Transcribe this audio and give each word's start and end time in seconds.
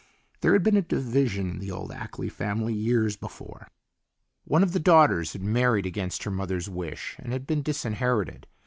There 0.39 0.53
had 0.53 0.63
been 0.63 0.77
a 0.77 0.81
division 0.81 1.51
in 1.51 1.59
the 1.59 1.69
old 1.69 1.91
Ackley 1.91 2.27
family 2.27 2.73
years 2.73 3.15
before. 3.15 3.67
One 4.45 4.63
of 4.63 4.71
the 4.71 4.79
daughters 4.79 5.33
had 5.33 5.43
married 5.43 5.85
against 5.85 6.23
her 6.23 6.31
mother's 6.31 6.67
wish 6.67 7.15
and 7.19 7.31
had 7.31 7.45
been 7.45 7.61
disinherited. 7.61 8.47